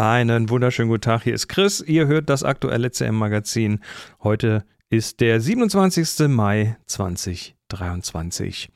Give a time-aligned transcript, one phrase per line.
[0.00, 1.84] Einen wunderschönen guten Tag, hier ist Chris.
[1.86, 3.80] Ihr hört das aktuelle CM-Magazin.
[4.22, 6.26] Heute ist der 27.
[6.26, 8.70] Mai 2023.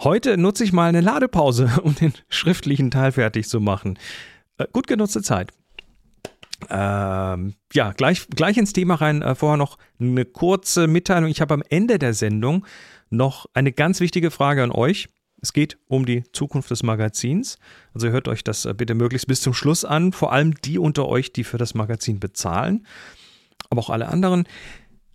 [0.00, 3.96] Heute nutze ich mal eine Ladepause, um den schriftlichen Teil fertig zu machen.
[4.58, 5.52] Äh, gut genutzte Zeit.
[6.68, 9.22] Ähm, ja, gleich, gleich ins Thema rein.
[9.22, 11.30] Äh, vorher noch eine kurze Mitteilung.
[11.30, 12.66] Ich habe am Ende der Sendung
[13.08, 15.06] noch eine ganz wichtige Frage an euch.
[15.40, 17.58] Es geht um die Zukunft des Magazins.
[17.94, 20.12] Also hört euch das äh, bitte möglichst bis zum Schluss an.
[20.12, 22.86] Vor allem die unter euch, die für das Magazin bezahlen.
[23.70, 24.44] Aber auch alle anderen.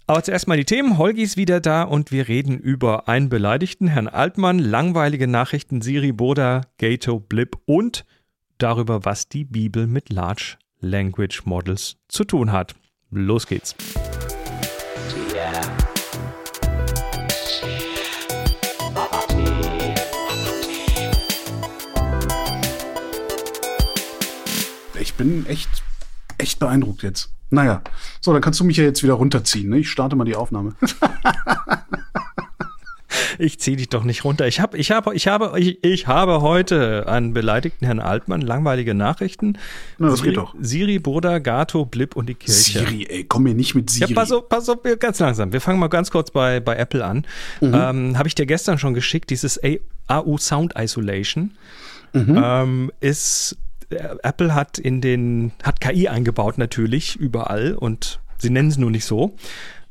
[0.07, 0.97] Aber zuerst mal die Themen.
[0.97, 6.11] Holgi ist wieder da und wir reden über einen Beleidigten, Herrn Altmann, langweilige Nachrichten, Siri,
[6.11, 8.05] Boda, Gato, Blip und
[8.57, 12.75] darüber, was die Bibel mit Large Language Models zu tun hat.
[13.09, 13.75] Los geht's.
[25.21, 25.69] Bin echt,
[26.39, 27.31] echt beeindruckt jetzt.
[27.51, 27.81] Naja,
[28.21, 29.69] so, dann kannst du mich ja jetzt wieder runterziehen.
[29.69, 29.79] Ne?
[29.79, 30.73] Ich starte mal die Aufnahme.
[33.37, 34.47] ich ziehe dich doch nicht runter.
[34.47, 38.95] Ich habe, ich habe, ich habe, ich, ich habe heute einen beleidigten Herrn Altmann langweilige
[38.95, 39.59] Nachrichten.
[39.99, 40.55] Na, das Siri, geht doch.
[40.59, 42.79] Siri, Burda, Gato, Blip und die Kirche.
[42.79, 44.13] Siri, ey, komm mir nicht mit Siri.
[44.13, 45.53] Ja, pass auf, pass auf, ganz langsam.
[45.53, 47.27] Wir fangen mal ganz kurz bei, bei Apple an.
[47.59, 47.73] Mhm.
[47.75, 49.59] Ähm, habe ich dir gestern schon geschickt, dieses
[50.07, 51.51] AU Sound Isolation.
[52.13, 52.41] Mhm.
[52.43, 53.57] Ähm, ist
[53.91, 59.05] Apple hat in den, hat KI eingebaut natürlich überall und sie nennen es nur nicht
[59.05, 59.35] so.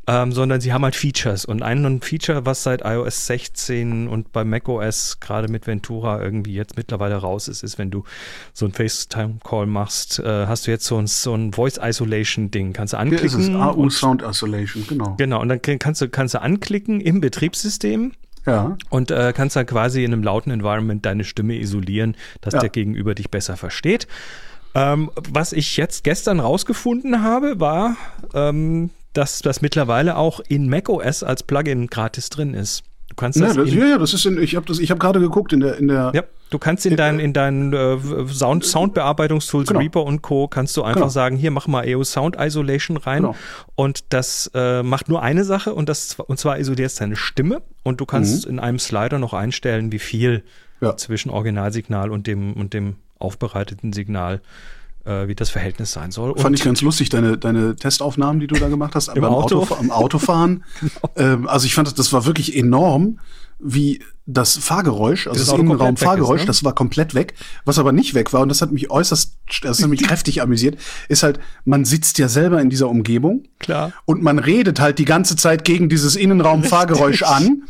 [0.07, 1.45] Ähm, sondern sie haben halt Features.
[1.45, 6.77] Und ein Feature, was seit iOS 16 und bei macOS gerade mit Ventura irgendwie jetzt
[6.77, 8.03] mittlerweile raus ist, ist, wenn du
[8.53, 12.73] so ein FaceTime-Call machst, äh, hast du jetzt so ein, so ein Voice-Isolation-Ding.
[12.73, 13.29] Kannst du anklicken.
[13.29, 15.15] Ja, ist es AU Sound Isolation, genau.
[15.17, 18.13] Genau, und dann kannst du, kannst du anklicken im Betriebssystem
[18.47, 18.77] ja.
[18.89, 22.61] Und äh, kannst dann quasi in einem lauten Environment deine Stimme isolieren, dass ja.
[22.61, 24.07] der Gegenüber dich besser versteht.
[24.75, 27.97] Ähm, was ich jetzt gestern rausgefunden habe, war,
[28.35, 32.85] ähm, dass das mittlerweile auch in macOS als Plugin gratis drin ist.
[33.21, 35.21] Kannst das, ja, das ja, ja, das ist in, ich habe das, ich habe gerade
[35.21, 36.11] geguckt in der, in der.
[36.15, 39.81] Ja, du kannst in deinen, in deinen äh, Sound, Soundbearbeitungstools genau.
[39.81, 40.49] Reaper und Co.
[40.49, 41.11] kannst du einfach genau.
[41.11, 43.37] sagen, hier mach mal EO Sound Isolation rein genau.
[43.75, 48.01] und das äh, macht nur eine Sache und das und zwar isolierst deine Stimme und
[48.01, 48.53] du kannst mhm.
[48.53, 50.43] in einem Slider noch einstellen, wie viel
[50.81, 50.97] ja.
[50.97, 54.41] zwischen Originalsignal und dem und dem aufbereiteten Signal
[55.05, 56.37] äh, wie das Verhältnis sein soll.
[56.39, 59.63] Fand ich ganz lustig, deine, deine Testaufnahmen, die du da gemacht hast Im beim Auto?
[59.63, 60.65] Auto, am Autofahren.
[60.81, 60.93] genau.
[61.17, 63.19] ähm, also ich fand, das, das war wirklich enorm,
[63.59, 66.47] wie das Fahrgeräusch, also das, das Innenraum-Fahrgeräusch, ne?
[66.47, 67.35] das war komplett weg.
[67.65, 70.79] Was aber nicht weg war, und das hat mich äußerst, das hat mich kräftig amüsiert,
[71.09, 73.45] ist halt, man sitzt ja selber in dieser Umgebung.
[73.59, 73.93] Klar.
[74.07, 77.65] Und man redet halt die ganze Zeit gegen dieses Innenraum-Fahrgeräusch an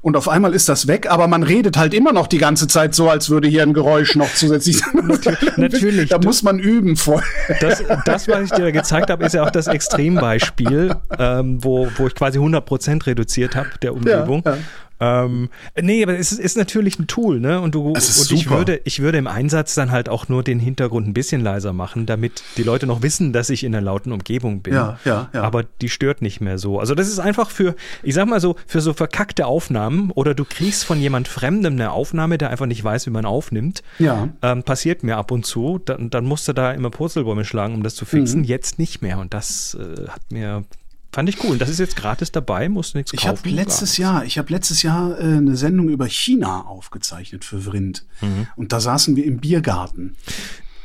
[0.00, 2.94] und auf einmal ist das weg, aber man redet halt immer noch die ganze Zeit
[2.94, 5.18] so, als würde hier ein Geräusch noch zusätzlich sein.
[5.56, 6.10] Natürlich.
[6.10, 7.22] Da muss man üben voll.
[7.60, 12.06] Das, das, was ich dir gezeigt habe, ist ja auch das Extrembeispiel, ähm, wo, wo
[12.06, 14.42] ich quasi 100% reduziert habe der Umgebung.
[14.44, 14.58] Ja, ja.
[15.00, 15.48] Ähm,
[15.80, 17.60] nee, aber es ist, ist, natürlich ein Tool, ne?
[17.60, 21.06] Und du und ich würde, ich würde im Einsatz dann halt auch nur den Hintergrund
[21.06, 24.60] ein bisschen leiser machen, damit die Leute noch wissen, dass ich in einer lauten Umgebung
[24.62, 24.74] bin.
[24.74, 25.42] Ja, ja, ja.
[25.42, 26.80] Aber die stört nicht mehr so.
[26.80, 30.44] Also das ist einfach für, ich sag mal so, für so verkackte Aufnahmen oder du
[30.44, 33.82] kriegst von jemand Fremdem eine Aufnahme, der einfach nicht weiß, wie man aufnimmt.
[33.98, 34.28] Ja.
[34.42, 35.78] Ähm, passiert mir ab und zu.
[35.84, 38.40] Dann, dann musst du da immer Purzelbäume schlagen, um das zu fixen.
[38.40, 38.46] Mhm.
[38.46, 39.18] Jetzt nicht mehr.
[39.18, 40.64] Und das äh, hat mir
[41.12, 41.56] Fand ich cool.
[41.58, 43.22] Das ist jetzt gratis dabei, musst du nichts kaufen.
[43.22, 47.60] Ich habe letztes Jahr, ich habe letztes Jahr äh, eine Sendung über China aufgezeichnet für
[47.60, 48.04] Vrind.
[48.20, 48.46] Mhm.
[48.56, 50.16] Und da saßen wir im Biergarten.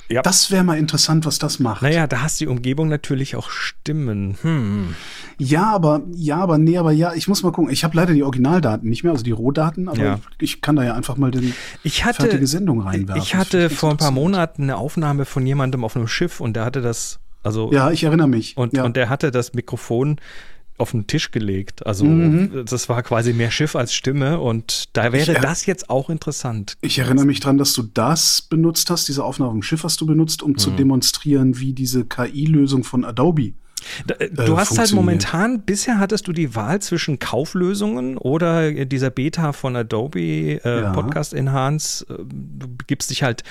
[0.09, 0.21] Ja.
[0.21, 1.81] Das wäre mal interessant, was das macht.
[1.81, 4.37] Naja, da hast die Umgebung natürlich auch Stimmen.
[4.41, 4.95] Hm.
[5.39, 7.71] Ja, aber, ja, aber, nee, aber ja, ich muss mal gucken.
[7.71, 10.19] Ich habe leider die Originaldaten nicht mehr, also die Rohdaten, aber ja.
[10.37, 13.23] ich, ich, kann da ja einfach mal den ich hatte, fertige Sendung reinwerfen.
[13.23, 16.65] Ich hatte vor ein paar Monaten eine Aufnahme von jemandem auf einem Schiff und der
[16.65, 18.57] hatte das also, ja, ich erinnere mich.
[18.57, 18.83] Und, ja.
[18.83, 20.17] und der hatte das Mikrofon
[20.77, 21.85] auf den Tisch gelegt.
[21.85, 22.65] Also mhm.
[22.65, 26.75] das war quasi mehr Schiff als Stimme und da wäre das jetzt auch interessant.
[26.81, 30.01] Ich erinnere mich dran, dass du das benutzt hast, diese Aufnahme auf dem Schiff hast
[30.01, 30.57] du benutzt, um mhm.
[30.57, 33.53] zu demonstrieren, wie diese KI-Lösung von Adobe
[34.17, 39.53] äh, Du hast halt momentan, bisher hattest du die Wahl zwischen Kauflösungen oder dieser Beta
[39.53, 40.91] von Adobe äh, ja.
[40.91, 42.05] Podcast Enhance.
[42.09, 43.43] Äh, du gibst dich halt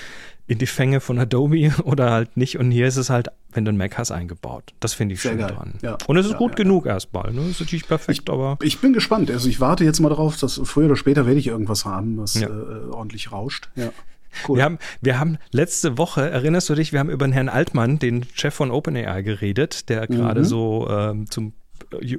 [0.46, 2.58] in die Fänge von Adobe oder halt nicht.
[2.58, 4.74] Und hier ist es halt, wenn du einen Mac hast, eingebaut.
[4.80, 5.50] Das finde ich Sehr schön geil.
[5.50, 5.74] dran.
[5.82, 5.98] Ja.
[6.06, 7.32] Und es ist ja, gut ja, genug erstmal.
[7.32, 7.48] Ne?
[7.48, 8.58] Ist natürlich perfekt, ich, aber.
[8.62, 9.30] Ich bin gespannt.
[9.30, 12.36] Also ich warte jetzt mal darauf, dass früher oder später werde ich irgendwas haben, was
[12.36, 13.70] äh, ordentlich rauscht.
[13.76, 13.90] Ja.
[14.48, 14.56] Cool.
[14.56, 17.98] Wir haben, wir haben letzte Woche, erinnerst du dich, wir haben über den Herrn Altmann,
[17.98, 20.14] den Chef von OpenAI, geredet, der mhm.
[20.14, 21.52] gerade so ähm, zum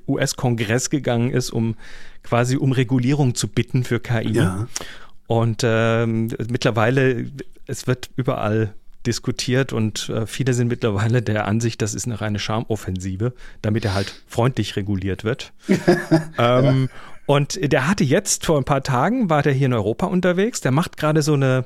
[0.08, 1.76] US-Kongress gegangen ist, um
[2.22, 4.34] quasi um Regulierung zu bitten für KI.
[4.34, 4.68] Ja.
[5.34, 7.26] Und ähm, mittlerweile,
[7.66, 8.76] es wird überall
[9.08, 13.34] diskutiert und äh, viele sind mittlerweile der Ansicht, das ist eine reine Charmoffensive,
[13.64, 15.52] damit er halt freundlich reguliert wird.
[16.38, 16.88] ähm.
[17.26, 20.72] Und der hatte jetzt vor ein paar Tagen, war der hier in Europa unterwegs, der
[20.72, 21.66] macht gerade so eine,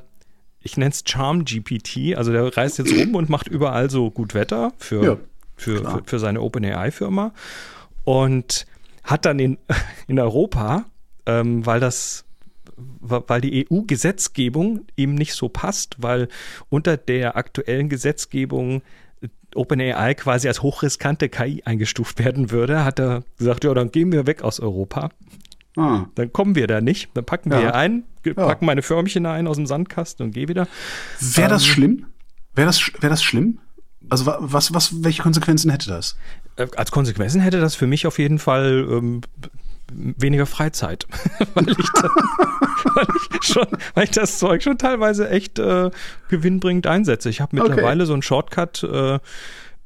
[0.62, 4.32] ich nenne es Charm GPT, also der reist jetzt rum und macht überall so gut
[4.32, 5.16] Wetter für, ja,
[5.56, 7.34] für, für, für, seine OpenAI-Firma
[8.04, 8.64] und
[9.04, 9.58] hat dann in,
[10.06, 10.86] in Europa,
[11.26, 12.24] ähm, weil das
[13.00, 16.28] weil die EU-Gesetzgebung ihm nicht so passt, weil
[16.68, 18.82] unter der aktuellen Gesetzgebung
[19.54, 24.26] OpenAI quasi als hochriskante KI eingestuft werden würde, hat er gesagt, ja, dann gehen wir
[24.26, 25.10] weg aus Europa.
[25.76, 26.06] Ah.
[26.14, 27.10] Dann kommen wir da nicht.
[27.14, 27.70] Dann packen wir ja.
[27.72, 28.66] ein, packen ja.
[28.66, 30.66] meine Förmchen ein aus dem Sandkasten und geh wieder.
[31.20, 32.06] Wäre das ähm, schlimm?
[32.54, 33.60] Wäre das, wär das schlimm?
[34.10, 36.16] Also was, was, welche Konsequenzen hätte das?
[36.56, 39.20] Äh, als Konsequenzen hätte das für mich auf jeden Fall ähm,
[39.92, 41.06] weniger Freizeit,
[41.54, 42.10] weil, ich da,
[42.94, 45.90] weil, ich schon, weil ich das Zeug schon teilweise echt äh,
[46.28, 47.28] gewinnbringend einsetze.
[47.30, 48.06] Ich habe mittlerweile okay.
[48.06, 49.18] so einen Shortcut äh,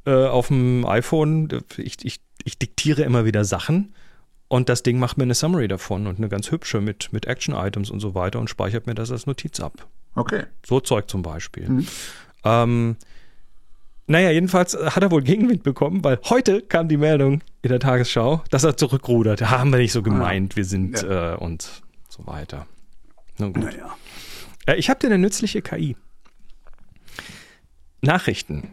[0.05, 1.49] äh, auf dem iPhone.
[1.77, 3.95] Ich, ich, ich diktiere immer wieder Sachen
[4.49, 7.91] und das Ding macht mir eine Summary davon und eine ganz hübsche mit, mit Action-Items
[7.91, 9.89] und so weiter und speichert mir das als Notiz ab.
[10.15, 10.45] Okay.
[10.67, 11.69] So Zeug zum Beispiel.
[11.69, 11.87] Mhm.
[12.45, 12.97] Ähm,
[14.07, 18.43] naja, jedenfalls hat er wohl Gegenwind bekommen, weil heute kam die Meldung in der Tagesschau,
[18.51, 19.41] dass er zurückrudert.
[19.43, 21.35] Haben wir nicht so gemeint, wir sind ja.
[21.35, 22.67] äh, und so weiter.
[23.39, 23.59] Na gut.
[23.59, 23.97] Naja.
[24.67, 25.97] Äh, ich habe dir eine nützliche KI.
[28.01, 28.73] Nachrichten.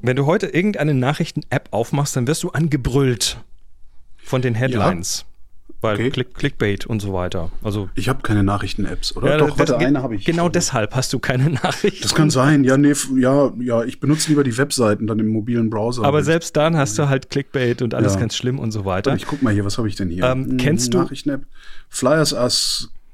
[0.00, 3.38] Wenn du heute irgendeine Nachrichten-App aufmachst, dann wirst du angebrüllt
[4.16, 5.26] von den Headlines.
[5.80, 6.10] Weil okay.
[6.10, 7.50] Click, Clickbait und so weiter.
[7.62, 9.30] Also ich habe keine Nachrichten-Apps, oder?
[9.30, 10.24] Ja, Doch, das, warte, eine habe ich.
[10.24, 12.02] Genau deshalb hast du keine Nachrichten.
[12.02, 12.64] Das kann sein.
[12.64, 16.02] Ja, nee, ja, ja, ich benutze lieber die Webseiten dann im mobilen Browser.
[16.04, 18.20] Aber selbst dann hast du halt Clickbait und alles ja.
[18.20, 19.14] ganz schlimm und so weiter.
[19.14, 20.24] Ich guck mal hier, was habe ich denn hier?
[20.24, 21.44] Ähm, kennst du Nachrichten-App?
[21.88, 22.50] Flyers are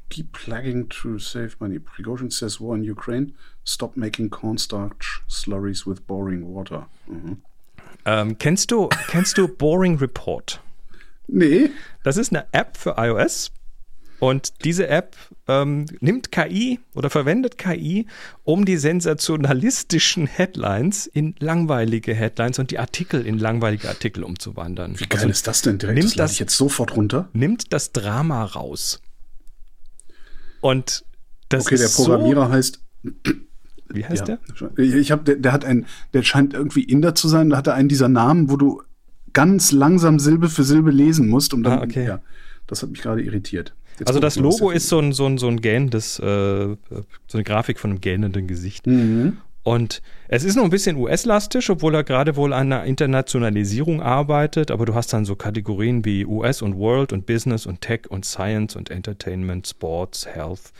[0.09, 1.79] keep plugging to save money.
[1.79, 3.33] Prigozhin says war in Ukraine.
[3.65, 6.87] Stop making cornstarch slurries with boring water.
[7.07, 7.39] Mhm.
[8.07, 10.61] Ähm, kennst du kennst du Boring Report?
[11.27, 11.71] Nee.
[12.03, 13.51] Das ist eine App für iOS.
[14.21, 15.17] Und diese App
[15.49, 18.07] ähm, nimmt KI oder verwendet KI,
[18.45, 24.99] um die sensationalistischen Headlines in langweilige Headlines und die Artikel in langweilige Artikel umzuwandern.
[24.99, 25.99] Wie geil also, ist das denn direkt?
[25.99, 27.29] Nimmt das, das ich jetzt sofort runter.
[27.33, 29.03] Nimmt das Drama raus.
[30.61, 31.05] Und
[31.49, 32.81] das Okay, der Programmierer so, heißt.
[33.91, 34.39] Wie heißt ja.
[34.39, 34.79] der?
[34.79, 37.51] Ich habe, der, der hat ein, der scheint irgendwie Inder zu sein.
[37.51, 38.83] Da hat er einen dieser Namen, wo du
[39.35, 41.53] ganz langsam Silbe für Silbe lesen musst.
[41.53, 42.07] Um dann, ah, okay.
[42.07, 42.21] Ja,
[42.67, 43.75] das hat mich gerade irritiert.
[43.99, 46.77] Jetzt also das Logo ist so ein, so ein, so ein gähnendes, äh, so
[47.35, 48.87] eine Grafik von einem gähnenden Gesicht.
[48.87, 49.39] Mhm.
[49.63, 54.71] Und es ist noch ein bisschen US-lastisch, obwohl er gerade wohl an einer Internationalisierung arbeitet,
[54.71, 58.27] aber du hast dann so Kategorien wie US und World und Business und Tech und
[58.27, 60.73] Science und Entertainment, Sports, Health.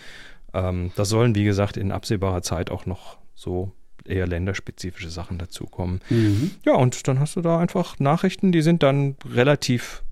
[0.53, 3.73] Ähm, da sollen, wie gesagt, in absehbarer Zeit auch noch so
[4.05, 6.01] eher länderspezifische Sachen dazukommen.
[6.11, 6.53] Mhm.
[6.65, 10.03] Ja, und dann hast du da einfach Nachrichten, die sind dann relativ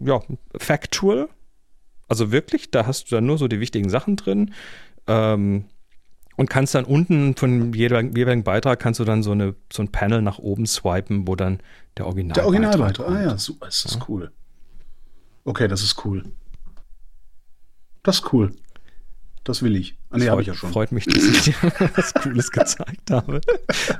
[0.00, 0.20] ja,
[0.56, 1.28] factual.
[2.08, 4.54] Also wirklich, da hast du dann nur so die wichtigen Sachen drin.
[5.06, 5.64] Ähm,
[6.36, 9.88] und kannst dann unten von jedem jeweiligen Beitrag kannst du dann so, eine, so ein
[9.90, 11.58] Panel nach oben swipen, wo dann
[11.96, 14.04] der Original Der Originalbeitrag, ah ja, super, das ist ja.
[14.08, 14.30] cool.
[15.44, 16.24] Okay, das ist cool.
[18.04, 18.52] Das ist cool.
[19.48, 19.96] Das will ich.
[20.10, 20.70] Ah, nee, habe ich ja schon.
[20.70, 21.54] Freut mich, dass ich dir
[21.96, 23.40] was Cooles gezeigt habe.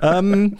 [0.02, 0.58] ähm,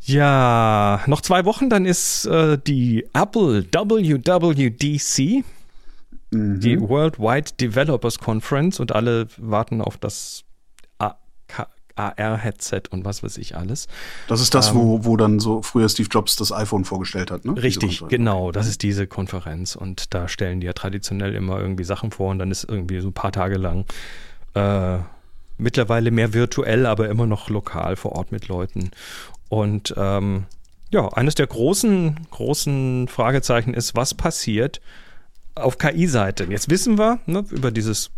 [0.00, 5.44] ja, noch zwei Wochen, dann ist äh, die Apple WWDC,
[6.32, 6.58] mhm.
[6.58, 10.42] die Worldwide Developers Conference, und alle warten auf das
[11.96, 13.88] AR-Headset und was weiß ich alles.
[14.28, 17.44] Das ist das, ähm, wo, wo dann so früher Steve Jobs das iPhone vorgestellt hat,
[17.44, 17.60] ne?
[17.60, 18.52] Richtig, genau.
[18.52, 19.76] Das ist diese Konferenz.
[19.76, 23.08] Und da stellen die ja traditionell immer irgendwie Sachen vor und dann ist irgendwie so
[23.08, 23.84] ein paar Tage lang
[24.54, 24.98] äh,
[25.58, 28.90] mittlerweile mehr virtuell, aber immer noch lokal vor Ort mit Leuten.
[29.48, 30.44] Und ähm,
[30.90, 34.80] ja, eines der großen, großen Fragezeichen ist, was passiert
[35.54, 36.44] auf KI-Seite?
[36.50, 38.10] Jetzt wissen wir ne, über dieses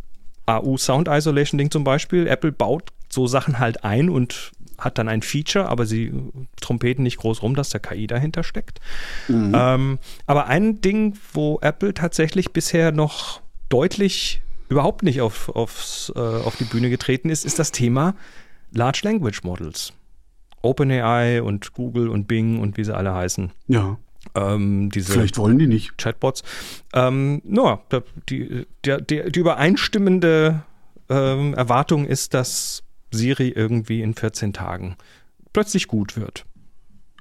[0.46, 2.26] AU Sound Isolation Ding zum Beispiel.
[2.26, 6.12] Apple baut so Sachen halt ein und hat dann ein Feature, aber sie
[6.60, 8.80] trompeten nicht groß rum, dass da KI dahinter steckt.
[9.26, 9.52] Mhm.
[9.54, 16.18] Ähm, aber ein Ding, wo Apple tatsächlich bisher noch deutlich überhaupt nicht auf, aufs, äh,
[16.18, 18.14] auf die Bühne getreten ist, ist das Thema
[18.72, 19.92] Large Language Models.
[20.62, 23.52] OpenAI und Google und Bing und wie sie alle heißen.
[23.68, 23.98] Ja.
[24.34, 25.96] Ähm, diese Vielleicht wollen die nicht.
[25.96, 26.42] Chatbots.
[26.92, 27.80] Ähm, no,
[28.28, 30.62] die, die, die, die übereinstimmende
[31.08, 34.96] ähm, Erwartung ist, dass Siri irgendwie in 14 Tagen
[35.52, 36.44] plötzlich gut wird.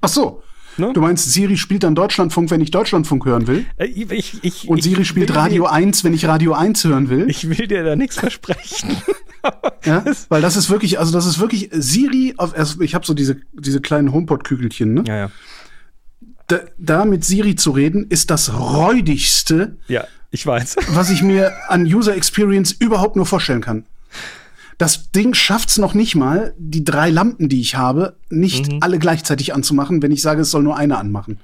[0.00, 0.42] Ach so.
[0.76, 0.92] Ne?
[0.92, 3.66] Du meinst, Siri spielt dann Deutschlandfunk, wenn ich Deutschlandfunk hören will?
[3.78, 7.28] Äh, ich, ich, Und Siri spielt Radio dir, 1, wenn ich Radio 1 hören will?
[7.28, 8.96] Ich will dir da nichts versprechen.
[9.84, 13.12] ja, weil das ist wirklich, also das ist wirklich Siri, auf, also ich habe so
[13.14, 15.04] diese, diese kleinen HomePod-Kügelchen, ne?
[15.06, 15.30] Ja, ja.
[16.46, 20.76] Da, da mit Siri zu reden, ist das räudigste, ja, ich weiß.
[20.90, 23.84] was ich mir an User Experience überhaupt nur vorstellen kann.
[24.78, 28.78] Das Ding schafft's noch nicht mal, die drei Lampen, die ich habe, nicht mhm.
[28.80, 31.40] alle gleichzeitig anzumachen, wenn ich sage, es soll nur eine anmachen.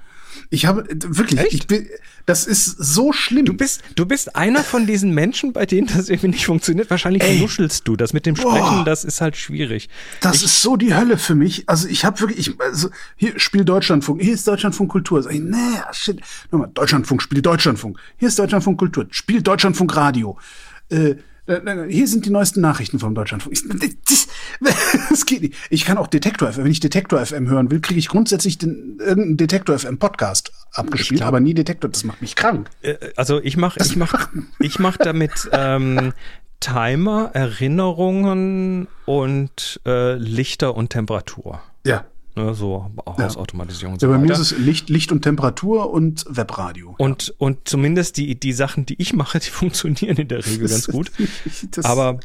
[0.50, 1.88] Ich habe wirklich, ich bin,
[2.26, 3.44] das ist so schlimm.
[3.44, 6.90] Du bist, du bist einer von diesen Menschen, bei denen das irgendwie nicht funktioniert.
[6.90, 7.40] Wahrscheinlich Ey.
[7.40, 7.96] nuschelst du.
[7.96, 8.84] Das mit dem Sprechen, Boah.
[8.84, 9.88] das ist halt schwierig.
[10.20, 11.68] Das ich, ist so die Hölle für mich.
[11.68, 15.22] Also ich habe wirklich, ich, also hier Spiel Deutschlandfunk, hier ist Deutschlandfunk Kultur.
[15.22, 15.56] Sag ich, nee,
[15.92, 16.20] shit.
[16.50, 17.98] Nochmal, Deutschlandfunk, Spiel Deutschlandfunk.
[18.18, 20.38] Hier ist Deutschlandfunk Kultur, Spiel Deutschlandfunk Radio.
[20.88, 23.54] Äh, hier sind die neuesten Nachrichten vom Deutschlandfunk.
[25.10, 25.54] Das, geht nicht.
[25.68, 26.64] Ich kann auch Detektor FM.
[26.64, 31.22] Wenn ich Detektor FM hören will, kriege ich grundsätzlich den, irgendeinen Detektor FM Podcast abgespielt,
[31.22, 31.90] aber nie Detektor.
[31.90, 32.70] Das macht mich krank.
[32.82, 36.14] Äh, also ich mache ich mach, ich mach damit ähm,
[36.60, 41.60] Timer, Erinnerungen und äh, Lichter und Temperatur.
[41.84, 42.06] Ja.
[42.36, 43.94] Ne, so Hausautomatisierung.
[43.94, 44.00] Ja.
[44.00, 46.96] So ja, bei mir ist es Licht, Licht und Temperatur und Webradio.
[46.98, 47.34] Und, ja.
[47.38, 51.12] und zumindest die, die Sachen, die ich mache, die funktionieren in der Regel ganz gut.
[51.70, 52.18] das, aber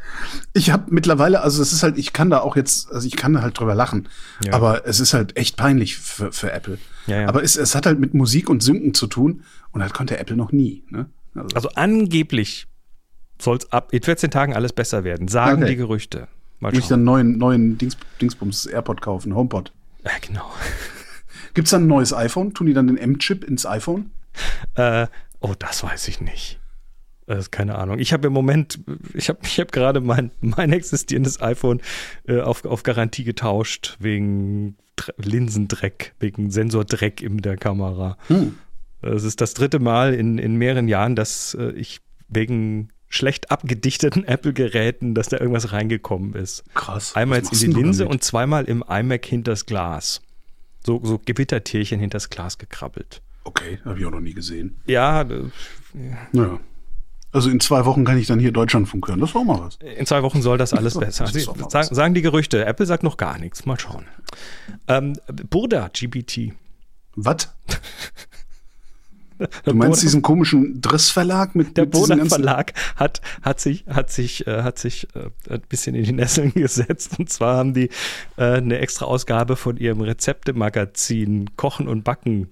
[0.53, 3.33] ich habe mittlerweile, also es ist halt, ich kann da auch jetzt, also ich kann
[3.33, 4.09] da halt drüber lachen,
[4.43, 4.53] ja.
[4.53, 6.79] aber es ist halt echt peinlich für, für Apple.
[7.07, 10.35] Aber es, es hat halt mit Musik und Synken zu tun und das konnte Apple
[10.35, 10.83] noch nie.
[10.89, 11.07] Ne?
[11.33, 12.67] Also, also angeblich
[13.41, 15.71] soll es ab in 14 Tagen alles besser werden, sagen okay.
[15.71, 16.27] die Gerüchte.
[16.59, 19.71] Mal Muss ich dann neuen, neuen Dings, Dingsbums AirPod kaufen, HomePod.
[20.03, 20.51] Ja, genau.
[21.53, 22.53] Gibt es dann ein neues iPhone?
[22.53, 24.11] Tun die dann den M-Chip ins iPhone?
[24.75, 25.07] Äh,
[25.39, 26.59] oh, das weiß ich nicht.
[27.25, 27.99] Das ist keine Ahnung.
[27.99, 28.79] Ich habe im Moment,
[29.13, 31.81] ich habe ich hab gerade mein, mein existierendes iPhone
[32.27, 38.17] äh, auf, auf Garantie getauscht wegen Dre Linsendreck, wegen Sensordreck in der Kamera.
[38.27, 38.57] Hm.
[39.01, 44.23] Das ist das dritte Mal in, in mehreren Jahren, dass äh, ich wegen schlecht abgedichteten
[44.27, 46.63] Apple-Geräten, dass da irgendwas reingekommen ist.
[46.73, 47.15] Krass.
[47.15, 50.21] Einmal jetzt in die Linse und zweimal im iMac hinters Glas.
[50.85, 53.21] So, so Gewittertierchen hinters Glas gekrabbelt.
[53.43, 54.79] Okay, habe ich auch noch nie gesehen.
[54.85, 55.23] Ja.
[55.23, 55.49] Äh,
[56.33, 56.59] ja.
[57.31, 59.19] Also in zwei Wochen kann ich dann hier Deutschlandfunk hören.
[59.19, 59.77] Das war mal was.
[59.77, 61.25] In zwei Wochen soll das alles besser.
[61.25, 62.65] Das sagen, sagen, die Gerüchte.
[62.65, 63.65] Apple sagt noch gar nichts.
[63.65, 64.05] Mal schauen.
[64.87, 65.13] Ähm,
[65.49, 66.53] Burda GBT.
[67.15, 67.53] Was?
[69.63, 74.63] Du meinst Boden, diesen komischen Driss-Verlag mit Der Boden-Verlag hat, hat sich, hat sich, äh,
[74.63, 77.17] hat sich äh, ein bisschen in die Nesseln gesetzt.
[77.17, 77.89] Und zwar haben die
[78.37, 82.49] äh, eine extra Ausgabe von ihrem Rezeptemagazin Kochen und Backen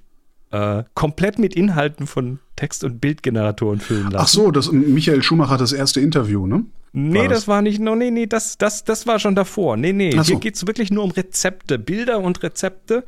[0.52, 4.18] äh, komplett mit Inhalten von Text- und Bildgeneratoren füllen lassen.
[4.18, 6.64] Ach so, das Michael Schumacher das erste Interview, ne?
[7.00, 7.40] Nee, war das?
[7.42, 7.48] das?
[7.48, 9.78] war nicht, no, nee, nee, das, das, das war schon davor.
[9.78, 10.24] Nee, nee, so.
[10.24, 13.04] hier geht's wirklich nur um Rezepte, Bilder und Rezepte.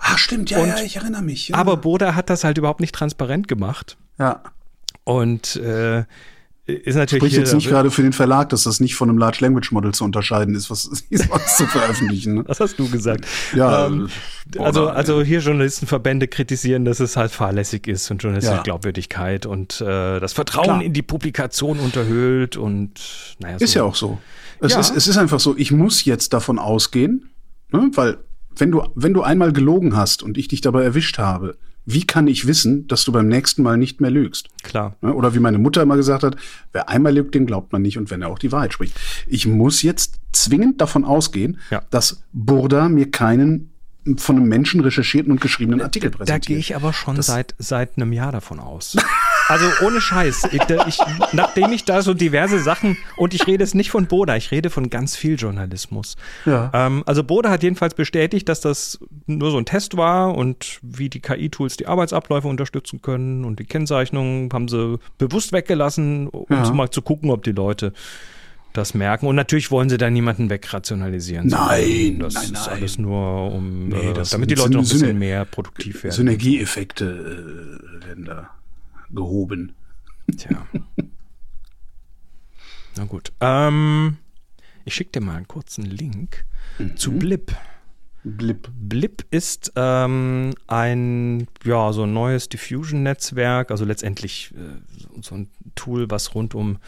[0.00, 1.48] Ah, stimmt, ja, und, ja, ich erinnere mich.
[1.48, 1.56] Ja.
[1.56, 3.96] Aber Boda hat das halt überhaupt nicht transparent gemacht.
[4.20, 4.40] Ja.
[5.02, 6.04] Und äh,
[6.66, 7.24] ist natürlich.
[7.24, 9.92] Spricht jetzt nicht gerade für den Verlag, dass das nicht von einem Large Language Model
[9.92, 12.36] zu unterscheiden ist, was, was zu veröffentlichen.
[12.36, 12.44] Ne?
[12.48, 13.26] Was hast du gesagt?
[13.54, 13.86] Ja.
[13.86, 14.08] Ähm,
[14.58, 18.62] also, also hier Journalistenverbände kritisieren, dass es halt fahrlässig ist und journalistische ja.
[18.62, 20.82] Glaubwürdigkeit und äh, das Vertrauen Klar.
[20.82, 23.58] in die Publikation unterhöhlt und naja.
[23.58, 23.64] So.
[23.64, 24.18] Ist ja auch so.
[24.60, 24.80] Es, ja.
[24.80, 27.30] Ist, es ist einfach so, ich muss jetzt davon ausgehen,
[27.72, 28.18] ne, weil
[28.56, 31.56] wenn du, wenn du einmal gelogen hast und ich dich dabei erwischt habe,
[31.86, 34.48] wie kann ich wissen, dass du beim nächsten Mal nicht mehr lügst?
[34.62, 34.96] Klar.
[35.02, 36.36] Oder wie meine Mutter immer gesagt hat,
[36.72, 38.98] wer einmal lügt, den glaubt man nicht und wenn er auch die Wahrheit spricht.
[39.26, 41.82] Ich muss jetzt zwingend davon ausgehen, ja.
[41.90, 43.73] dass Burda mir keinen
[44.16, 46.44] von einem Menschen recherchierten und geschriebenen Artikel präsentiert.
[46.44, 48.96] Da gehe ich aber schon seit, seit einem Jahr davon aus.
[49.46, 50.48] Also ohne Scheiß.
[50.52, 50.98] Ich, ich,
[51.32, 54.70] nachdem ich da so diverse Sachen, und ich rede jetzt nicht von Boda, ich rede
[54.70, 56.16] von ganz viel Journalismus.
[56.46, 56.70] Ja.
[56.72, 61.10] Ähm, also Boda hat jedenfalls bestätigt, dass das nur so ein Test war und wie
[61.10, 66.72] die KI-Tools die Arbeitsabläufe unterstützen können und die Kennzeichnung haben sie bewusst weggelassen, um ja.
[66.72, 67.92] mal zu gucken, ob die Leute
[68.74, 69.26] das merken.
[69.26, 71.46] Und natürlich wollen sie da niemanden wegrationalisieren.
[71.46, 75.18] Nein, das nein, ist alles nur, um, nee, äh, damit die Leute noch ein bisschen
[75.18, 76.14] mehr produktiv werden.
[76.14, 78.50] Synergieeffekte äh, werden da
[79.10, 79.72] gehoben.
[80.36, 80.66] Tja.
[82.96, 83.32] Na gut.
[83.40, 84.18] Ähm,
[84.84, 86.44] ich schicke dir mal einen kurzen Link
[86.78, 86.96] mhm.
[86.96, 87.54] zu Blip.
[88.24, 88.68] Blip.
[88.72, 96.10] Blip ist ähm, ein, ja, so ein neues Diffusion-Netzwerk, also letztendlich äh, so ein Tool,
[96.10, 96.78] was rund um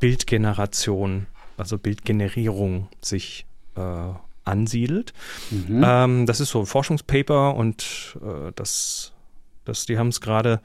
[0.00, 3.46] Bildgeneration, also Bildgenerierung sich
[3.76, 4.12] äh,
[4.44, 5.14] ansiedelt.
[5.50, 5.82] Mhm.
[5.84, 9.12] Ähm, das ist so ein Forschungspaper und äh, das,
[9.64, 10.60] das, die haben es gerade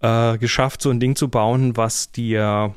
[0.00, 2.74] äh, geschafft, so ein Ding zu bauen, was dir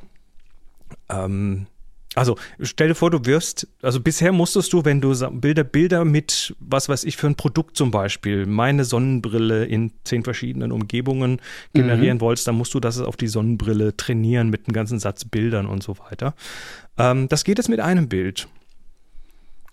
[1.09, 1.67] ähm,
[2.15, 6.55] Also stell dir vor, du wirst, also bisher musstest du, wenn du Bilder, Bilder mit,
[6.59, 11.41] was weiß ich, für ein Produkt zum Beispiel, meine Sonnenbrille in zehn verschiedenen Umgebungen
[11.73, 12.21] generieren mhm.
[12.21, 15.83] wolltest, dann musst du das auf die Sonnenbrille trainieren mit einem ganzen Satz Bildern und
[15.83, 16.33] so weiter.
[16.97, 18.47] Ähm, das geht jetzt mit einem Bild.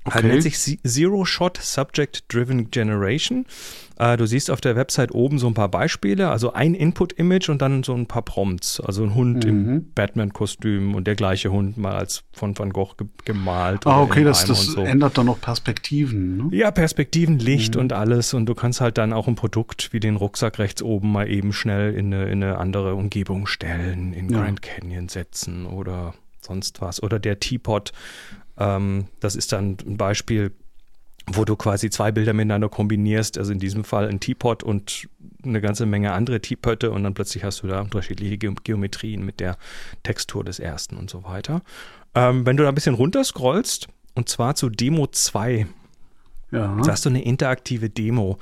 [0.04, 0.14] Okay.
[0.14, 3.47] Halt nennt sich Zero Shot Subject Driven Generation.
[3.99, 7.62] Äh, du siehst auf der Website oben so ein paar Beispiele, also ein Input-Image und
[7.62, 8.80] dann so ein paar Prompts.
[8.80, 9.50] Also ein Hund mhm.
[9.50, 13.87] im Batman-Kostüm und der gleiche Hund mal als von Van Gogh ge gemalt.
[13.87, 14.82] Ah, okay, das, das so.
[14.82, 16.37] ändert dann noch Perspektiven.
[16.37, 16.56] Ne?
[16.56, 17.82] Ja, Perspektiven, Licht mhm.
[17.82, 18.35] und alles.
[18.35, 21.52] Und du kannst halt dann auch ein Produkt wie den Rucksack rechts oben mal eben
[21.52, 24.38] schnell in eine, in eine andere Umgebung stellen, in ja.
[24.40, 27.00] Grand Canyon setzen oder sonst was.
[27.00, 27.92] Oder der Teapot
[28.62, 30.52] ähm, das ist dann ein Beispiel,
[31.26, 35.09] wo du quasi zwei Bilder miteinander kombinierst, also in diesem Fall ein Teapot und
[35.45, 39.40] eine ganze Menge andere Teepötte und dann plötzlich hast du da unterschiedliche Ge Geometrien mit
[39.40, 39.57] der
[40.02, 41.62] Textur des ersten und so weiter.
[42.14, 45.66] Ähm, wenn du da ein bisschen runter scrollst, und zwar zu Demo 2,
[46.50, 46.76] ja.
[46.85, 48.38] da hast du eine interaktive Demo.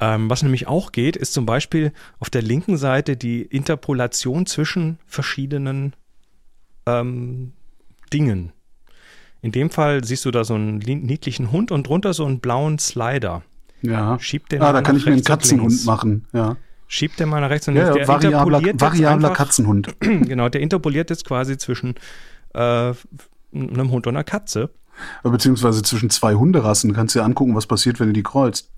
[0.00, 4.98] Ähm, was nämlich auch geht, ist zum Beispiel auf der linken Seite die Interpolation zwischen
[5.06, 5.94] verschiedenen
[6.86, 7.52] ähm,
[8.12, 8.52] Dingen.
[9.40, 12.78] In dem Fall siehst du da so einen niedlichen Hund und drunter so einen blauen
[12.78, 13.42] Slider.
[13.82, 14.18] Ja.
[14.18, 16.26] Schieb den ah, da kann ich mir einen Katzenhund machen.
[16.32, 16.56] Ja.
[16.88, 19.94] Schiebt den mal nach rechts und ja, der variabler, variabler Katzenhund.
[20.00, 21.94] Genau, der interpoliert jetzt quasi zwischen
[22.54, 22.58] äh,
[23.52, 24.70] einem Hund und einer Katze.
[25.22, 26.92] Beziehungsweise zwischen zwei Hunderassen.
[26.92, 28.70] Kannst du dir angucken, was passiert, wenn du die kreuzt.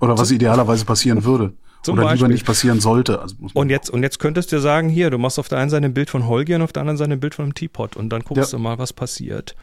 [0.00, 1.52] Oder was idealerweise passieren würde.
[1.82, 2.18] Zum Oder Beispiel.
[2.18, 3.20] lieber nicht passieren sollte.
[3.20, 5.86] Also und, jetzt, und jetzt könntest du sagen, hier, du machst auf der einen Seite
[5.86, 8.10] ein Bild von Holgi und auf der anderen Seite ein Bild von einem Teapot und
[8.10, 8.58] dann guckst ja.
[8.58, 9.54] du mal, was passiert.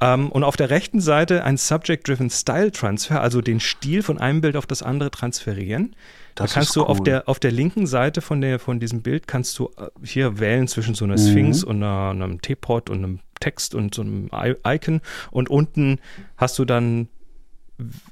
[0.00, 4.40] Ähm, und auf der rechten Seite ein Subject-Driven Style Transfer, also den Stil von einem
[4.40, 5.96] Bild auf das andere transferieren.
[6.34, 6.86] Das da kannst du cool.
[6.86, 10.38] auf der auf der linken Seite von der von diesem Bild kannst du äh, hier
[10.38, 11.28] wählen zwischen so einer mhm.
[11.28, 14.30] Sphinx und einer, einem Teepot und einem Text und so einem
[14.64, 15.00] Icon
[15.30, 15.98] und unten
[16.36, 17.08] hast du dann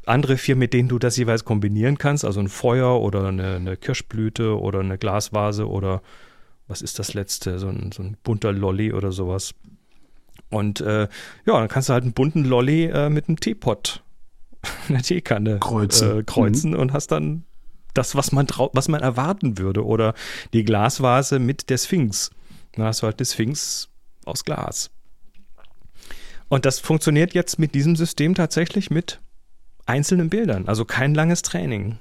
[0.04, 3.76] andere vier, mit denen du das jeweils kombinieren kannst, also ein Feuer oder eine, eine
[3.76, 6.02] Kirschblüte oder eine Glasvase oder
[6.68, 9.54] was ist das letzte, so ein, so ein bunter Lolly oder sowas.
[10.50, 11.08] Und äh,
[11.44, 14.02] ja, dann kannst du halt einen bunten Lolly äh, mit einem Teepot,
[14.88, 16.78] einer Teekanne kreuzen, äh, kreuzen mhm.
[16.78, 17.44] und hast dann
[17.94, 19.84] das, was man, was man erwarten würde.
[19.84, 20.14] Oder
[20.52, 22.30] die Glasvase mit der Sphinx.
[22.72, 23.88] Dann hast du halt die Sphinx
[24.24, 24.90] aus Glas.
[26.48, 29.20] Und das funktioniert jetzt mit diesem System tatsächlich mit
[29.86, 30.68] einzelnen Bildern.
[30.68, 31.98] Also kein langes Training.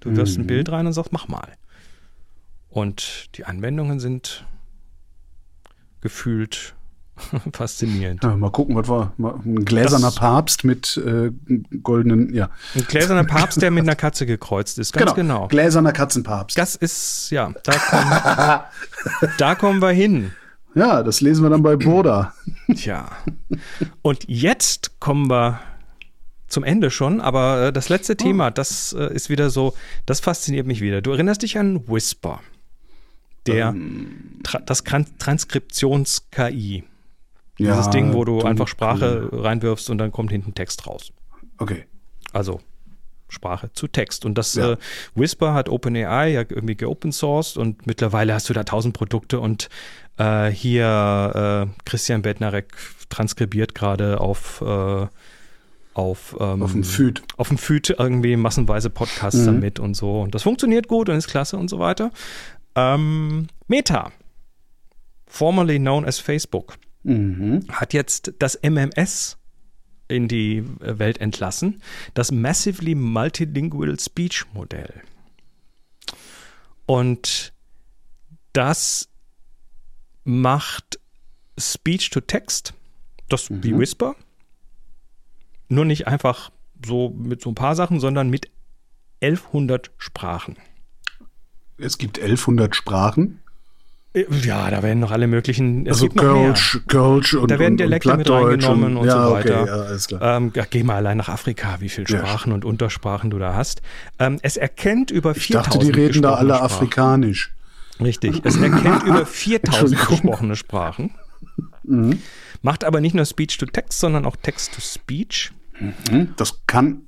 [0.00, 0.44] Du wirfst mhm.
[0.44, 1.56] ein Bild rein und sagst, mach mal.
[2.68, 4.44] Und die Anwendungen sind
[6.00, 6.76] gefühlt
[7.52, 8.22] Faszinierend.
[8.22, 9.12] Ja, mal gucken, was war.
[9.18, 11.30] Ein gläserner das, Papst mit äh,
[11.82, 12.50] goldenen, ja.
[12.74, 15.40] Ein gläserner Papst, der mit einer Katze gekreuzt ist, ganz genau.
[15.40, 15.48] genau.
[15.48, 16.56] Gläserner Katzenpapst.
[16.56, 20.32] Das ist, ja, da kommen, da kommen wir hin.
[20.74, 22.34] Ja, das lesen wir dann bei Boda.
[22.74, 23.10] Tja.
[24.02, 25.60] Und jetzt kommen wir
[26.48, 28.50] zum Ende schon, aber äh, das letzte Thema, oh.
[28.50, 29.74] das äh, ist wieder so,
[30.06, 31.02] das fasziniert mich wieder.
[31.02, 32.40] Du erinnerst dich an Whisper,
[33.46, 34.40] der ähm.
[34.64, 36.84] das Transkriptions-KI.
[37.58, 41.12] Ja, Dieses Ding, wo du einfach Sprache reinwirfst und dann kommt hinten Text raus.
[41.58, 41.86] Okay.
[42.32, 42.60] Also
[43.28, 44.24] Sprache zu Text.
[44.24, 44.72] Und das ja.
[44.72, 44.76] äh,
[45.14, 49.68] Whisper hat OpenAI ja irgendwie geopen sourced und mittlerweile hast du da tausend Produkte und
[50.18, 52.74] äh, hier äh, Christian Bednarek
[53.08, 55.06] transkribiert gerade auf äh,
[55.94, 57.22] auf, ähm, auf dem Feed.
[57.36, 59.46] Auf dem Feed irgendwie massenweise Podcasts mhm.
[59.46, 60.20] damit und so.
[60.20, 62.12] Und das funktioniert gut und ist klasse und so weiter.
[62.76, 64.12] Ähm, Meta,
[65.26, 66.74] formerly known as Facebook,
[67.08, 67.66] mhm.
[67.70, 69.38] hat jetzt das MMS
[70.08, 71.82] in die Welt entlassen,
[72.14, 75.02] das Massively Multilingual Speech Modell.
[76.86, 77.52] Und
[78.52, 79.08] das
[80.24, 80.98] macht
[81.58, 82.74] Speech to Text,
[83.28, 83.62] das mhm.
[83.62, 84.16] wie Whisper,
[85.68, 86.50] nur nicht einfach
[86.84, 88.50] so mit so ein paar Sachen, sondern mit
[89.20, 90.56] 1100 Sprachen.
[91.76, 93.40] Es gibt 1100 Sprachen?
[94.42, 95.86] Ja, da werden noch alle möglichen.
[95.88, 99.62] Also Kölsch, Kölsch und Da werden Dialekte mit reingenommen und, und ja, so weiter.
[99.62, 100.36] Okay, ja, alles klar.
[100.36, 102.54] Ähm, geh mal allein nach Afrika, wie viele Sprachen ja.
[102.54, 103.82] und Untersprachen du da hast.
[104.18, 106.64] Ähm, es erkennt über 4000 Ich dachte, die reden da alle Sprachen.
[106.64, 107.54] afrikanisch.
[108.00, 108.40] Richtig.
[108.44, 111.12] Es erkennt über 4000 gesprochene Sprachen.
[111.84, 112.20] Mhm.
[112.62, 115.52] Macht aber nicht nur Speech to Text, sondern auch Text to Speech.
[115.80, 116.34] Mhm.
[116.36, 117.02] Das kann,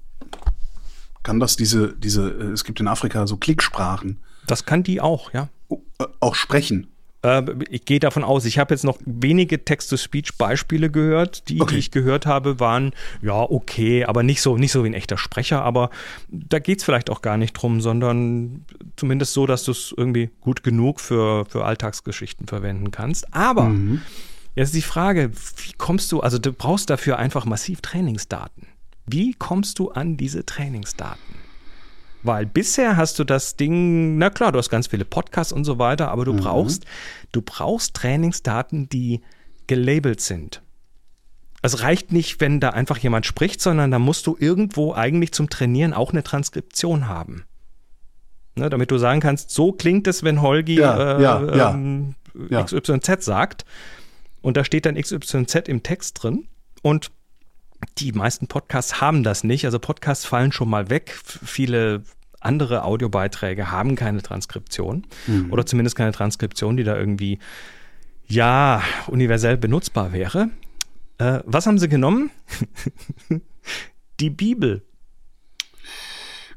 [1.22, 4.18] kann das diese, diese, äh, es gibt in Afrika so Klicksprachen.
[4.46, 5.48] Das kann die auch, ja.
[5.70, 6.88] Äh, auch sprechen.
[7.22, 11.48] Äh, ich gehe davon aus, ich habe jetzt noch wenige Text-to-Speech-Beispiele gehört.
[11.48, 11.74] Die, okay.
[11.74, 15.18] die ich gehört habe, waren ja okay, aber nicht so, nicht so wie ein echter
[15.18, 15.62] Sprecher.
[15.62, 15.90] Aber
[16.28, 18.64] da geht es vielleicht auch gar nicht drum, sondern
[18.96, 23.32] zumindest so, dass du es irgendwie gut genug für, für Alltagsgeschichten verwenden kannst.
[23.34, 24.02] Aber mhm.
[24.56, 28.66] Jetzt ist die Frage, wie kommst du, also du brauchst dafür einfach massiv Trainingsdaten.
[29.06, 31.36] Wie kommst du an diese Trainingsdaten?
[32.22, 35.78] Weil bisher hast du das Ding, na klar, du hast ganz viele Podcasts und so
[35.78, 36.40] weiter, aber du mhm.
[36.40, 36.84] brauchst,
[37.32, 39.22] du brauchst Trainingsdaten, die
[39.66, 40.62] gelabelt sind.
[41.62, 45.50] Es reicht nicht, wenn da einfach jemand spricht, sondern da musst du irgendwo eigentlich zum
[45.50, 47.44] Trainieren auch eine Transkription haben.
[48.56, 52.14] Ne, damit du sagen kannst, so klingt es, wenn Holgi ja, äh, ja, ähm,
[52.48, 52.64] ja.
[52.64, 53.64] XYZ sagt.
[54.42, 56.48] Und da steht dann XYZ im Text drin.
[56.82, 57.10] Und
[57.98, 59.64] die meisten Podcasts haben das nicht.
[59.64, 61.18] Also Podcasts fallen schon mal weg.
[61.24, 62.02] Viele
[62.40, 65.06] andere Audiobeiträge haben keine Transkription.
[65.26, 65.52] Mhm.
[65.52, 67.38] Oder zumindest keine Transkription, die da irgendwie,
[68.26, 70.50] ja, universell benutzbar wäre.
[71.18, 72.30] Äh, was haben sie genommen?
[74.20, 74.82] die Bibel.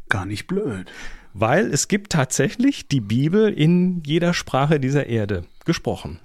[0.10, 0.92] Gar nicht blöd.
[1.34, 6.20] Weil es gibt tatsächlich die Bibel in jeder Sprache dieser Erde gesprochen.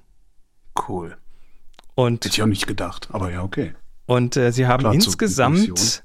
[0.89, 1.17] Cool.
[1.95, 3.73] Und Hätte ich auch nicht gedacht, aber ja, okay.
[4.09, 6.03] Und äh, sie haben Klar, insgesamt,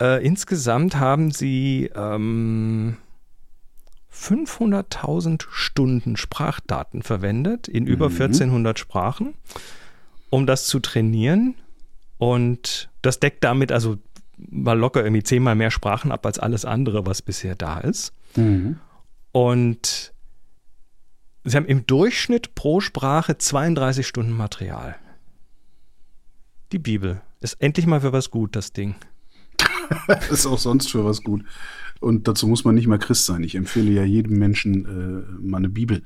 [0.00, 2.96] äh, insgesamt haben sie ähm,
[4.12, 8.14] 500.000 Stunden Sprachdaten verwendet in über mhm.
[8.16, 9.34] 1400 Sprachen,
[10.28, 11.54] um das zu trainieren.
[12.18, 13.98] Und das deckt damit also
[14.36, 18.12] mal locker irgendwie zehnmal mehr Sprachen ab als alles andere, was bisher da ist.
[18.34, 18.80] Mhm.
[19.30, 20.12] Und
[21.44, 24.96] sie haben im Durchschnitt pro Sprache 32 Stunden Material.
[26.72, 27.20] Die Bibel.
[27.40, 28.94] Ist endlich mal für was gut, das Ding.
[30.30, 31.42] ist auch sonst für was gut.
[32.00, 33.44] Und dazu muss man nicht mal Christ sein.
[33.44, 36.02] Ich empfehle ja jedem Menschen, äh, mal eine Bibel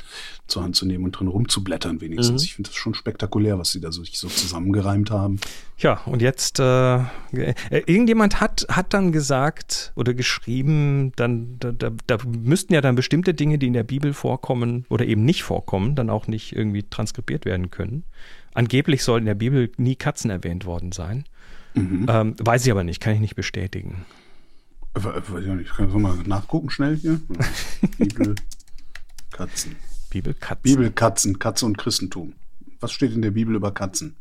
[0.48, 2.42] zur Hand zu nehmen und drin rumzublättern wenigstens.
[2.42, 2.46] Mhm.
[2.46, 5.38] Ich finde das schon spektakulär, was sie da so, so zusammengereimt haben.
[5.78, 11.92] Ja, und jetzt, äh, äh, irgendjemand hat, hat dann gesagt oder geschrieben, dann, da, da,
[12.08, 15.94] da müssten ja dann bestimmte Dinge, die in der Bibel vorkommen oder eben nicht vorkommen,
[15.94, 18.02] dann auch nicht irgendwie transkribiert werden können.
[18.54, 21.24] Angeblich soll in der Bibel nie Katzen erwähnt worden sein.
[21.74, 22.06] Mhm.
[22.08, 24.06] Ähm, weiß ich aber nicht, kann ich nicht bestätigen.
[24.94, 25.74] Weiß ich nicht.
[25.74, 27.20] Kann ich mal nachgucken schnell hier?
[27.98, 28.36] Bibel,
[29.32, 29.74] Katzen.
[30.08, 30.62] Bibel, Katzen.
[30.62, 32.34] Bibel, Katzen, Katze und Christentum.
[32.78, 34.16] Was steht in der Bibel über Katzen?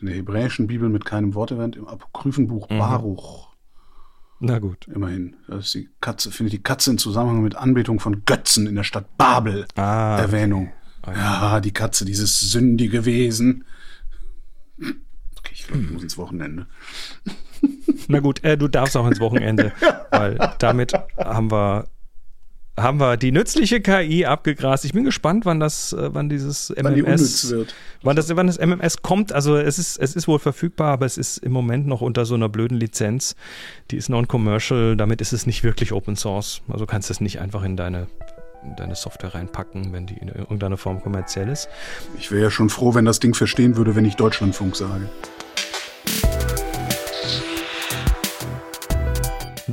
[0.00, 2.78] In der hebräischen Bibel mit keinem Wort erwähnt, im Apokryphenbuch mhm.
[2.78, 3.50] Baruch.
[4.40, 4.88] Na gut.
[4.88, 5.36] Immerhin.
[5.46, 8.84] Das ist die Katze, findet die Katze in Zusammenhang mit Anbetung von Götzen in der
[8.84, 10.68] Stadt Babel ah, Erwähnung.
[10.68, 10.79] Okay.
[11.06, 13.64] Ja, die Katze, dieses sündige Wesen.
[14.78, 16.66] Okay, ich glaube, ich muss ins Wochenende.
[18.08, 19.72] Na gut, äh, du darfst auch ins Wochenende,
[20.10, 21.88] weil damit haben wir
[22.76, 24.84] haben wir die nützliche KI abgegrast.
[24.84, 27.74] Ich bin gespannt, wann das, äh, wann dieses MMS, wird.
[28.02, 29.32] wann das, wann das MMS kommt.
[29.32, 32.34] Also es ist, es ist wohl verfügbar, aber es ist im Moment noch unter so
[32.34, 33.36] einer blöden Lizenz.
[33.90, 34.96] Die ist non-commercial.
[34.96, 36.62] Damit ist es nicht wirklich Open Source.
[36.68, 38.06] Also kannst du es nicht einfach in deine
[38.38, 38.39] in
[38.76, 41.68] deine Software reinpacken, wenn die in irgendeiner Form kommerziell ist.
[42.18, 45.08] Ich wäre ja schon froh, wenn das Ding verstehen würde, wenn ich Deutschlandfunk sage.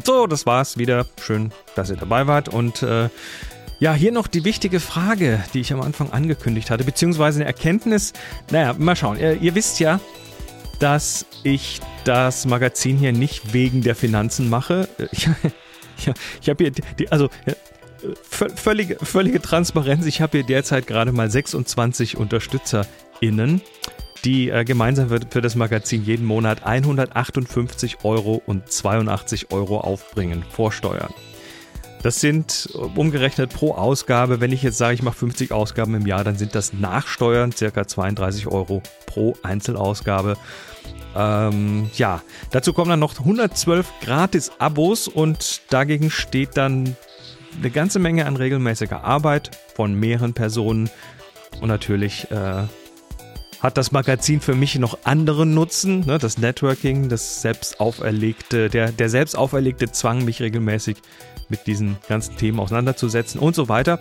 [0.04, 1.06] So, das war's wieder.
[1.22, 2.50] Schön, dass ihr dabei wart.
[2.50, 3.10] Und äh,
[3.80, 8.14] ja, hier noch die wichtige Frage, die ich am Anfang angekündigt hatte, beziehungsweise eine Erkenntnis.
[8.52, 9.20] Naja, mal schauen.
[9.20, 10.00] Ihr, ihr wisst ja,
[10.80, 14.88] dass ich das Magazin hier nicht wegen der Finanzen mache.
[15.12, 17.28] Ich, ich, ich habe hier, die, also
[18.24, 20.06] völlige, völlige Transparenz.
[20.06, 23.62] Ich habe hier derzeit gerade mal 26 UnterstützerInnen
[24.24, 30.44] die äh, gemeinsam für, für das Magazin jeden Monat 158 Euro und 82 Euro aufbringen
[30.50, 31.14] vor Steuern.
[32.04, 36.06] Das sind äh, umgerechnet pro Ausgabe, wenn ich jetzt sage, ich mache 50 Ausgaben im
[36.06, 40.38] Jahr, dann sind das nach Steuern circa 32 Euro pro Einzelausgabe.
[41.16, 46.96] Ähm, ja, dazu kommen dann noch 112 Gratis-Abos und dagegen steht dann
[47.58, 50.90] eine ganze Menge an regelmäßiger Arbeit von mehreren Personen
[51.62, 52.64] und natürlich äh,
[53.60, 56.02] hat das Magazin für mich noch anderen Nutzen.
[56.06, 56.20] Ne?
[56.20, 60.98] Das Networking, das selbst auferlegte, der, der selbst auferlegte Zwang, mich regelmäßig
[61.50, 64.00] mit diesen ganzen Themen auseinanderzusetzen und so weiter.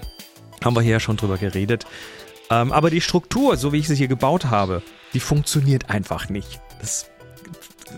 [0.65, 1.87] Haben wir hier ja schon drüber geredet.
[2.51, 4.83] Ähm, aber die Struktur, so wie ich sie hier gebaut habe,
[5.15, 6.61] die funktioniert einfach nicht.
[6.81, 7.11] Das,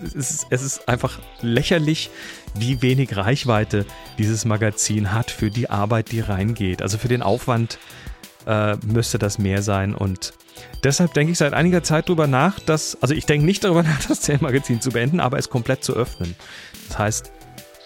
[0.05, 2.11] es, ist, es ist einfach lächerlich,
[2.55, 3.87] wie wenig Reichweite
[4.18, 6.83] dieses Magazin hat für die Arbeit, die reingeht.
[6.83, 7.79] Also für den Aufwand
[8.46, 10.33] äh, müsste das mehr sein und
[10.85, 14.05] Deshalb denke ich seit einiger Zeit darüber nach, dass, also ich denke nicht darüber nach,
[14.05, 16.35] das CL-Magazin zu beenden, aber es komplett zu öffnen.
[16.88, 17.33] Das heißt,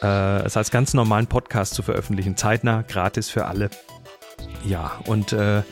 [0.02, 3.70] äh, es als ganz normalen Podcast zu veröffentlichen, zeitnah, gratis für alle.
[4.64, 5.62] Ja, und äh,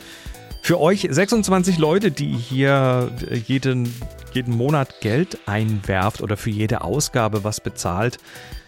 [0.61, 3.11] für euch 26 Leute, die hier
[3.47, 3.93] jeden,
[4.33, 8.19] jeden Monat Geld einwerft oder für jede Ausgabe was bezahlt,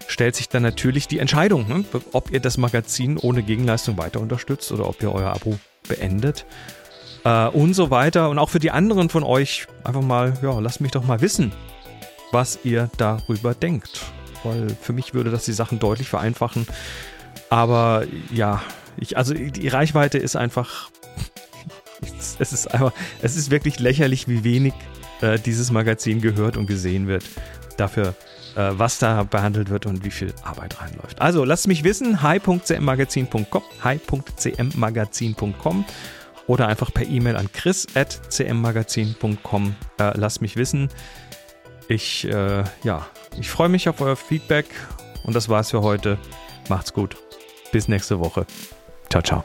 [0.07, 4.71] stellt sich dann natürlich die Entscheidung, ne, ob ihr das Magazin ohne Gegenleistung weiter unterstützt
[4.71, 6.45] oder ob ihr euer Abo beendet.
[7.25, 8.29] äh, und so weiter.
[8.29, 11.51] Und auch für die anderen von euch einfach mal, ja, lasst mich doch mal wissen,
[12.31, 14.01] was ihr darüber denkt.
[14.43, 16.67] Weil für mich würde das die Sachen deutlich vereinfachen.
[17.49, 18.61] Aber ja,
[18.97, 20.89] ich, also die Reichweite ist einfach.
[22.39, 24.73] es ist einfach, es ist wirklich lächerlich, wie wenig
[25.21, 27.23] äh, dieses Magazin gehört und gesehen wird.
[27.77, 28.15] Dafür,
[28.55, 31.21] äh, was da behandelt wird und wie viel Arbeit reinläuft.
[31.21, 35.85] Also lasst mich wissen, hi.cmmagazin.com, hi.cmmagazin.com
[36.47, 39.75] oder einfach per E-Mail an chris.cmmagazin.com.
[39.99, 40.89] Äh, lasst mich wissen.
[41.87, 43.07] Ich, äh, ja,
[43.39, 44.67] ich freue mich auf euer Feedback
[45.23, 46.19] und das war's für heute.
[46.69, 47.17] Macht's gut.
[47.71, 48.45] Bis nächste Woche.
[49.09, 49.43] Ciao, ciao.